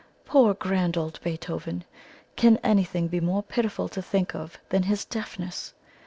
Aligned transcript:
Poor 0.25 0.55
grand 0.55 0.97
old 0.97 1.19
Beethoven! 1.23 1.83
Can 2.35 2.57
anything 2.63 3.07
be 3.07 3.19
more 3.19 3.43
pitiful 3.43 3.87
to 3.89 4.01
think 4.01 4.33
of 4.33 4.57
than 4.69 4.81
his 4.89 5.05
deafness? 5.05 5.75